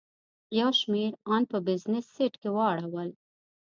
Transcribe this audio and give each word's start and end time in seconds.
یو 0.59 0.69
شمېر 0.79 1.11
ان 1.31 1.41
په 1.51 1.57
بزنس 1.67 2.05
سیټ 2.15 2.33
کې 2.41 2.49
واړول. 2.55 3.09